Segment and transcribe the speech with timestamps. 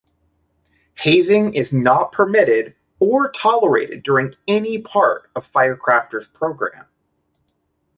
[0.95, 6.87] Hazing is not permitted or tolerated during any part of Firecrafter's program.